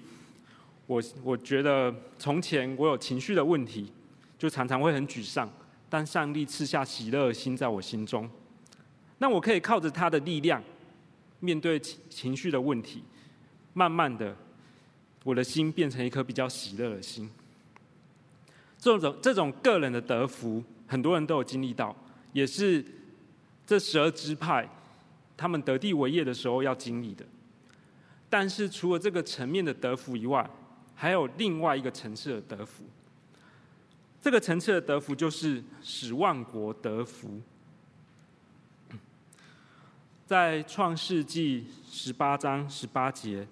[0.87, 3.91] 我我觉得从前我有情绪的问题，
[4.35, 5.47] 就常常会很沮丧，
[5.95, 8.29] 但上帝赐下喜乐的心在我心中，
[9.17, 10.61] 那我可以靠着他的力量
[11.39, 13.01] 面对情绪的问题，
[13.71, 14.35] 慢慢的
[15.23, 17.31] 我的心变成一颗比较喜乐的心。
[18.77, 21.95] 这种这种个人的得福，很多人都有经历到，
[22.33, 22.83] 也是
[23.65, 24.69] 这十二支派。
[25.37, 27.25] 他们得地为业的时候要经历的。
[28.29, 30.45] 但是除了这个层面的得福以外，
[30.93, 32.83] 还有另外一个层次的得福。
[34.25, 37.39] 这个层次的得福就是使万国得福。
[40.25, 43.47] 在创世纪十八章十八节，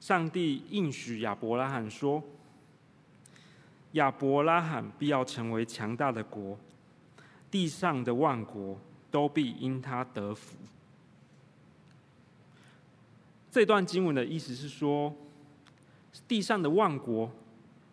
[0.00, 2.20] 上帝应许亚伯拉罕说
[3.94, 6.58] ：“亚伯拉罕必要成为强大的国，
[7.48, 8.76] 地上的万国
[9.08, 10.56] 都必因他得福。”
[13.52, 15.14] 这段经文的意思是说，
[16.26, 17.30] 地上的万国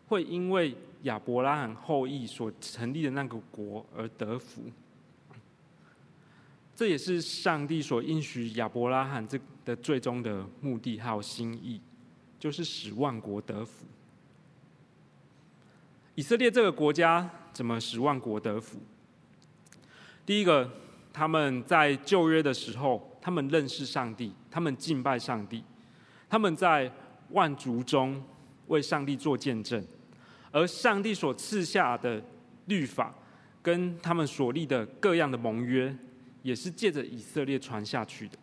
[0.08, 4.64] 会因为亚伯拉罕后裔所成立的那个国而得福。
[6.76, 11.80] 这也是上帝所应许亚伯拉罕这的最终的目的还有心意，
[12.40, 13.86] 就是使万国得福。
[16.16, 18.80] 以色列这个国家怎么使万国得福？
[20.26, 20.70] 第一个，
[21.14, 25.64] 他们在旧约的时候，他们认识上帝，他们敬拜上帝，
[26.30, 26.92] 他们在
[27.30, 28.24] 万族中
[28.68, 29.84] 为上帝做见证，
[30.52, 32.22] 而上帝所赐下的
[32.66, 33.14] 律法
[33.62, 35.96] 跟他们所立的各样的盟约。
[36.44, 38.36] 也是借着以色列传下去的，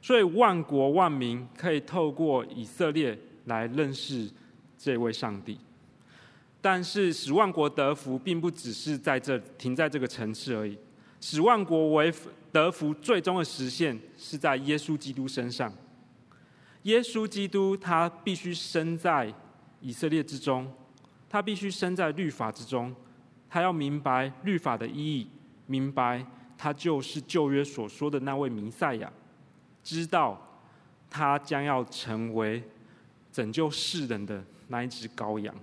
[0.00, 4.30] 所以万国万民可以透过以色列来认识
[4.78, 5.58] 这位上帝。
[6.60, 10.78] 但是使万国得福，并不只是在这停在这个层次而已。
[11.20, 12.14] 使万国为
[12.52, 15.72] 得福，最终的实现是在耶稣基督身上。
[16.84, 19.34] 耶稣基督他必须生在
[19.80, 20.72] 以色列之中，
[21.36, 22.96] 他必须生在律法之中，
[23.50, 25.28] 他要明白律法的意义，
[25.66, 26.24] 明白。
[26.56, 29.12] 他就是旧约所说的那位弥赛亚，
[29.84, 30.40] 知道
[31.10, 32.62] 他将要成为
[33.30, 35.54] 拯救世人的那一只羔羊，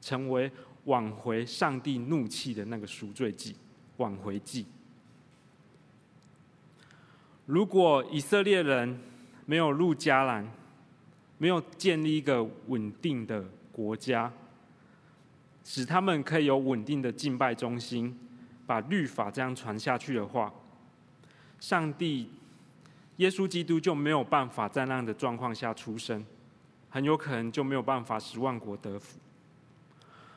[0.00, 0.50] 成为
[0.86, 3.54] 挽回上帝怒气的那个赎罪祭、
[3.98, 4.66] 挽回祭。
[7.46, 8.98] 如果以色列人
[9.46, 10.44] 没有入迦南，
[11.38, 14.32] 没有建立一个稳定的国家，
[15.64, 18.18] 使他们可以有稳定的敬拜中心。
[18.64, 20.50] 把律法这样传下去的话，
[21.58, 22.30] 上帝、
[23.16, 26.24] 耶稣基督就没有办法在那样的状况下出生，
[26.88, 29.18] 很有可能就没有办法使万国得福。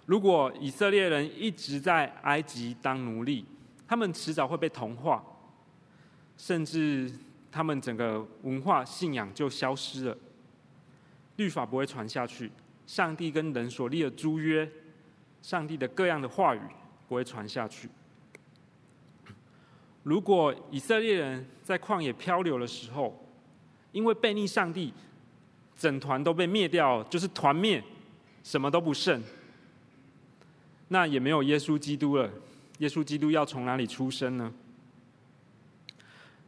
[0.07, 3.45] 如果以色列人一直在埃及当奴隶，
[3.87, 5.23] 他们迟早会被同化，
[6.35, 7.09] 甚至
[7.51, 10.17] 他们整个文化信仰就消失了，
[11.37, 12.51] 律法不会传下去，
[12.87, 14.69] 上帝跟人所立的诸约，
[15.45, 16.59] 上帝的各样的话语
[17.07, 17.87] 不会传下去。
[20.01, 23.23] 如果以色列人在旷野漂流的时候，
[23.91, 24.91] 因为背逆上帝，
[25.77, 27.83] 整团都被灭掉，就是团灭，
[28.41, 29.21] 什么都不剩，
[30.87, 32.27] 那也没有耶稣基督了。
[32.79, 34.51] 耶稣基督要从哪里出生呢？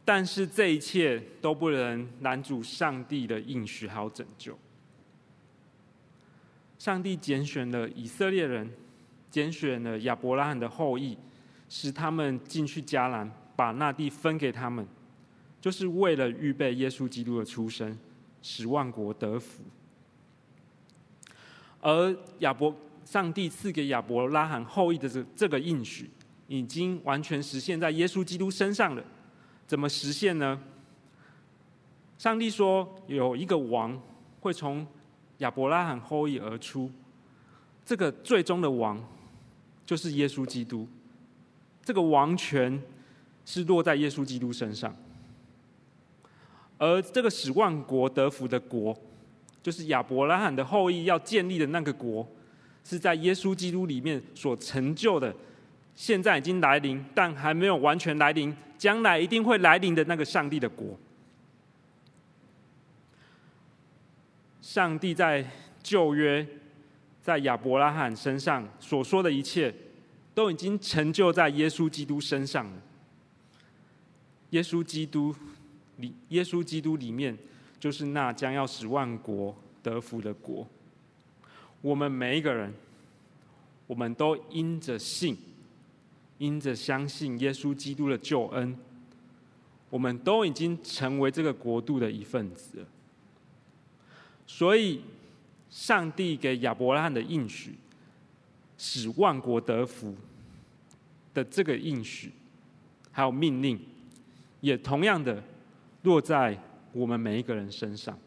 [0.04, 4.58] 但是这一切都不能拦阻上帝的应许还有拯救。
[6.80, 8.68] 上帝拣选了以色列人，
[9.30, 11.16] 拣选了亚伯拉罕的后裔，
[11.68, 13.30] 使他们进去迦南。
[13.58, 14.86] 把那地分给他们，
[15.60, 17.98] 就是为了预备耶稣基督的出生，
[18.40, 19.64] 使万国得福。
[21.80, 22.72] 而亚伯，
[23.04, 26.08] 上帝赐给亚伯拉罕后裔的这这个应许，
[26.46, 29.02] 已经完全实现在耶稣基督身上了。
[29.66, 30.60] 怎么实现呢？
[32.16, 34.00] 上帝说有一个王
[34.40, 34.86] 会从
[35.38, 36.88] 亚伯拉罕后裔而出，
[37.84, 39.04] 这个最终的王
[39.88, 40.86] 就是耶稣基督，
[41.82, 42.78] 这个王权。
[43.50, 44.94] 是落在耶稣基督身上，
[46.76, 48.94] 而这个使万国得福的国，
[49.62, 52.28] 就是亚伯拉罕的后裔要建立的那个国，
[52.84, 55.34] 是在耶稣基督里面所成就的，
[55.94, 60.94] 现在已经来临，但还没有完全来临，将来一定会来临的那个上帝的国。
[64.60, 65.50] 上帝在
[65.82, 66.46] 旧约，
[67.28, 69.74] 在亚伯拉罕身上所说的一切，
[70.34, 72.82] 都已经成就在耶稣基督身上了。
[74.48, 75.36] 耶稣基督
[75.98, 77.36] 里，耶稣基督里面
[77.78, 80.66] 就是那将要使万国得福的国。
[81.82, 82.72] 我们每一个人，
[83.86, 85.36] 我们都因着信，
[86.38, 88.74] 因着相信耶稣基督的救恩，
[89.90, 92.86] 我们都已经成为这个国度的一份子。
[94.46, 95.02] 所以，
[95.70, 97.74] 上帝给亚伯拉罕的应许，
[98.76, 100.14] 使万国得福
[101.34, 102.32] 的这个应许，
[103.12, 103.78] 还有命令。
[104.60, 105.40] 也同样的
[106.02, 106.58] 落在
[106.92, 108.18] 我们每一个人身上。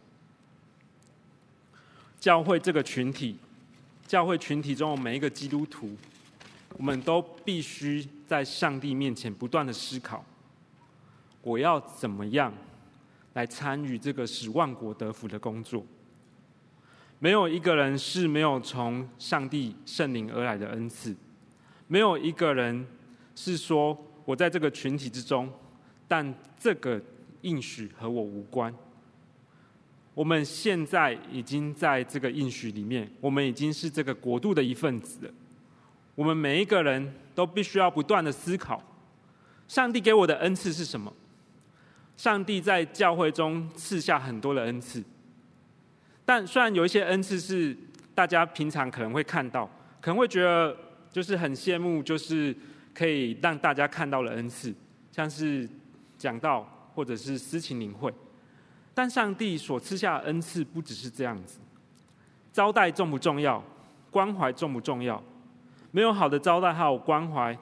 [2.21, 3.35] 教会这个群体，
[4.07, 5.93] 教会群体中的每一个基督徒，
[6.77, 10.23] 我们都必须在上帝面前不断的思考：
[11.41, 12.53] 我要怎么样
[13.33, 15.85] 来参与这个使万国得福的工作？
[17.23, 21.15] 没有一个人是没有从上帝圣灵而来的恩赐，
[21.87, 22.83] 没有一个人
[23.35, 23.95] 是说
[24.25, 25.47] 我在这个群体之中，
[26.07, 26.99] 但这个
[27.41, 28.73] 应许和我无关。
[30.15, 35.31] 我们现在已经在这个应许里面，我们已经是这个国度的一份子了。
[36.15, 38.81] 我们每一个人都必须要不断的思考，
[39.67, 41.13] 上帝给我的恩赐是什么？
[42.17, 45.03] 上帝在教会中赐下很多的恩赐，
[46.33, 47.75] 但虽然有一些恩赐是
[48.15, 49.69] 大家平常可能会看到，
[49.99, 50.73] 可能会觉得
[51.11, 52.55] 就是很羡慕，就是
[52.93, 54.73] 可以让大家看到的恩赐，
[55.11, 55.67] 像是
[56.17, 58.13] 讲道或者是司琴灵会。
[58.93, 61.59] 但上帝所赐下的恩赐不只是这样子，
[62.53, 63.61] 招待重不重要？
[64.09, 65.21] 关怀重不重要？
[65.91, 67.53] 没有好的招待还有关怀，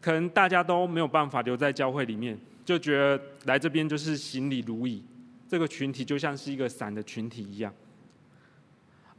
[0.00, 5.04] 可能大家都没有办法留在教会里面，就觉得来这边就是行礼如仪，
[5.46, 7.70] 这个群体就像是一个散的群体一样。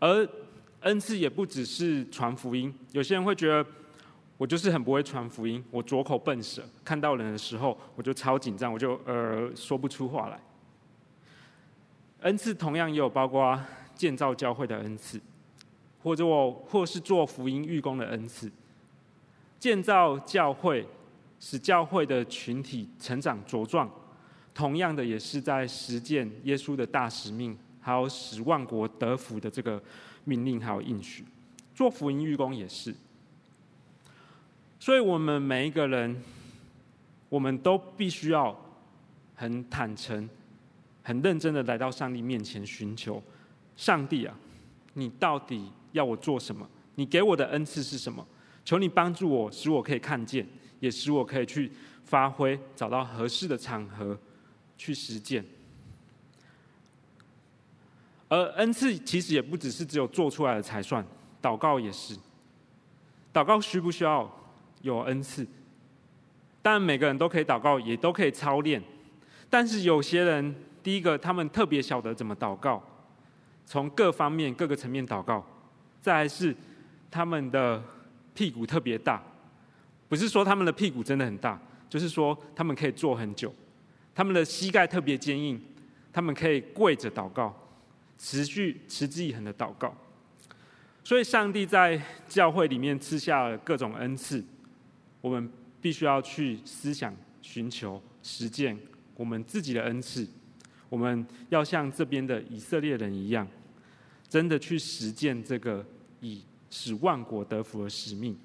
[0.02, 0.28] 而
[0.80, 3.64] 恩赐也不只是传福音，有些人会觉得
[4.36, 10.40] 我就是很不会传福音，我拙口笨舌，看到人的时候我就超紧张，我就呃说不出话来。
[12.22, 13.60] 恩赐同样也有包括
[13.94, 15.22] 建造教会的恩赐，
[16.02, 18.52] 或者我或是做福音事工的恩赐。
[19.60, 20.84] 建造教会，
[21.40, 23.88] 使教会的群体成长茁壮，
[24.56, 29.82] 同样的也是在实践耶稣的大使命，还有使万国得福的这个
[30.24, 31.26] 命令还有应许。
[31.76, 32.96] 做福音事工也是。
[34.80, 36.22] 所以我们每一个人，
[37.28, 38.56] 我们都必须要
[39.36, 40.30] 很坦诚。
[41.04, 43.22] 很认真的来到上帝面前寻求，
[43.76, 44.38] 上帝啊，
[44.94, 46.70] 你到底要我做什么？
[46.94, 48.24] 你给我的恩赐是什么？
[48.64, 50.48] 求你帮助我，使我可以看见，
[50.80, 51.72] 也使我可以去
[52.06, 54.16] 发挥，找到合适的场合
[54.78, 55.44] 去实践。
[58.32, 61.06] 而恩赐其实也不只是只有做出来了才算，
[61.42, 62.16] 祷告也是。
[63.34, 64.30] 祷告需不需要
[64.82, 65.46] 有恩赐？
[66.62, 68.82] 当然每个人都可以祷告，也都可以操练，
[69.50, 70.56] 但是有些人。
[70.84, 72.82] 第一个，他们特别晓得怎么祷告，
[73.68, 75.46] 从各方面、各个层面祷告。
[76.02, 76.56] 再来是
[77.12, 77.80] 他们的
[78.34, 79.22] 屁股特别大，
[80.10, 83.54] 不是说他们的屁股真的很大，就是说他们可以坐很久。
[84.16, 85.62] 他们的膝盖特别坚硬，
[86.12, 87.56] 他们可以跪着祷告，
[88.24, 89.92] 持续持之以恒的祷告。
[91.04, 92.00] 所以，上帝在
[92.30, 94.44] 教会里面赐下了各种恩赐，
[95.20, 95.50] 我们
[95.82, 97.12] 必须要去思想、
[97.42, 98.78] 寻求、实践
[99.16, 100.28] 我们自己的恩赐。
[100.88, 103.48] 我们要像这边的以色列人一样，
[104.30, 105.84] 真的去实践这个
[106.20, 108.38] 以使万国得福的使命，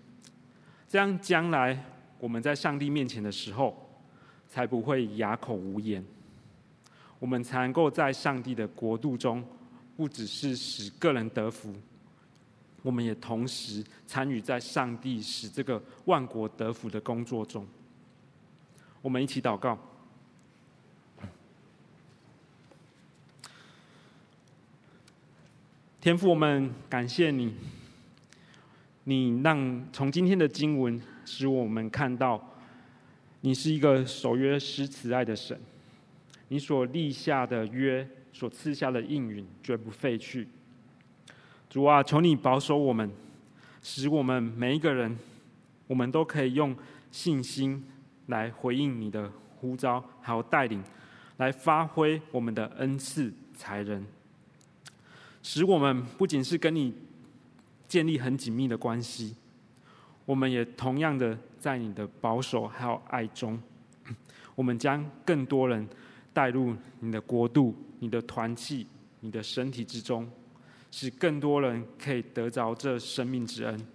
[0.89, 1.85] 这样将来
[2.19, 4.01] 我们在上帝面前的时候，
[4.49, 6.03] 才不会哑口无言。
[7.19, 9.45] 我们才能够在上帝的国度中，
[9.97, 11.75] 不只是使个人得福，
[12.83, 17.67] 我们也同时参与在上帝使这个万国得福的工作中。
[19.01, 19.79] 我们一起祷告。
[25.99, 27.53] 天父，我们感谢你，
[29.05, 32.41] 你让从今天的经文使我们看到，
[33.41, 35.61] 你是一个守约施慈爱的神，
[36.49, 40.49] 你所立下的约，所赐下的应允绝不废去。
[41.69, 43.11] 主啊，求你保守我们，
[43.83, 45.19] 使我们每一个人，
[45.87, 46.75] 我们都可以用
[47.11, 47.85] 信心
[48.27, 50.83] 来回应你的呼召，还有带领，
[51.39, 54.07] 来发挥我们的恩赐才能。
[55.43, 56.95] 使我们不仅是跟你
[57.89, 59.37] 建立很紧密的关系，
[60.25, 63.61] 我们也同样的在你的保守还有爱中，
[64.55, 65.87] 我们将更多人
[66.37, 68.87] 带入你的国度、你的团契、
[69.21, 70.31] 你的身体之中，
[70.91, 73.87] 使更多人可以得着这生命之恩。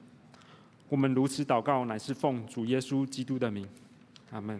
[0.90, 3.68] 我们如此祷告，乃是奉主耶稣基督的名，
[4.32, 4.60] 阿门。